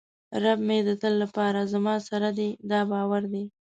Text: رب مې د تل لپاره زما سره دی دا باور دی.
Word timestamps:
رب 0.43 0.59
مې 0.67 0.79
د 0.87 0.89
تل 1.01 1.13
لپاره 1.23 1.69
زما 1.73 1.95
سره 2.09 2.29
دی 2.37 2.49
دا 2.69 2.79
باور 2.91 3.23
دی. 3.33 3.43